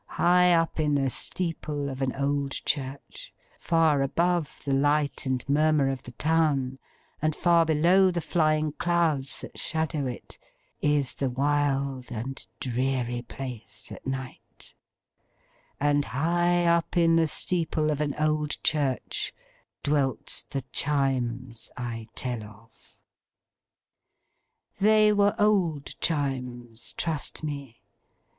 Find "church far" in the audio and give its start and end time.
2.65-4.01